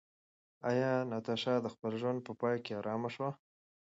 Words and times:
ایا 0.69 0.91
ناتاشا 1.09 1.53
د 1.61 1.67
خپل 1.73 1.91
ژوند 2.01 2.19
په 2.27 2.31
پای 2.41 2.55
کې 2.65 2.73
ارامه 2.79 3.09
شوه؟ 3.15 3.29